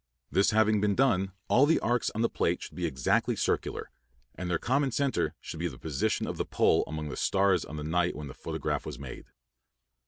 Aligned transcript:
This 0.31 0.49
having 0.49 0.81
been 0.81 0.95
done, 0.95 1.31
all 1.47 1.67
the 1.67 1.79
arcs 1.79 2.09
on 2.15 2.23
the 2.23 2.27
plate 2.27 2.63
should 2.63 2.73
be 2.73 2.87
exactly 2.87 3.35
circular, 3.35 3.91
and 4.33 4.49
their 4.49 4.57
common 4.57 4.89
centre 4.89 5.35
should 5.39 5.59
be 5.59 5.67
the 5.67 5.77
position 5.77 6.25
of 6.25 6.37
the 6.37 6.43
pole 6.45 6.83
among 6.87 7.09
the 7.09 7.15
stars 7.15 7.63
on 7.63 7.75
the 7.75 7.83
night 7.83 8.15
when 8.15 8.25
the 8.25 8.33
photograph 8.33 8.83
was 8.83 8.97
made. 8.97 9.25